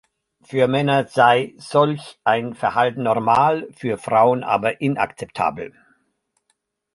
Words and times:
Für 0.41 0.67
Männer 0.67 1.05
sei 1.05 1.53
solch 1.57 2.19
ein 2.23 2.55
Verhalten 2.55 3.03
normal, 3.03 3.67
für 3.73 3.99
Frauen 3.99 4.43
aber 4.43 4.81
inakzeptabel. 4.81 5.73